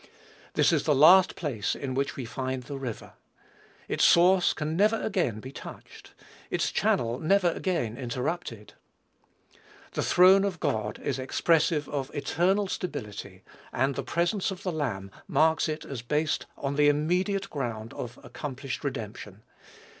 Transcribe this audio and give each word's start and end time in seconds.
This 0.55 0.71
is 0.73 0.85
the 0.85 0.95
last 0.95 1.35
place 1.35 1.75
in 1.75 1.93
which 1.93 2.15
we 2.15 2.25
find 2.25 2.63
the 2.63 2.79
river. 2.79 3.13
Its 3.87 4.03
source 4.03 4.51
can 4.51 4.75
never 4.75 4.99
again 4.99 5.39
be 5.39 5.51
touched, 5.51 6.15
its 6.49 6.71
channel 6.71 7.19
never 7.19 7.51
again 7.51 7.97
interrupted. 7.97 8.73
"The 9.91 10.01
throne 10.01 10.43
of 10.43 10.59
God" 10.59 10.97
is 11.03 11.19
expressive 11.19 11.87
of 11.87 12.09
eternal 12.15 12.67
stability; 12.67 13.43
and 13.71 13.93
the 13.93 14.01
presence 14.01 14.49
of 14.49 14.63
the 14.63 14.71
Lamb 14.71 15.11
marks 15.27 15.69
it 15.69 15.85
as 15.85 16.01
based 16.01 16.47
upon 16.57 16.77
the 16.77 16.89
immediate 16.89 17.51
ground 17.51 17.93
of 17.93 18.17
accomplished 18.23 18.83
redemption. 18.83 19.43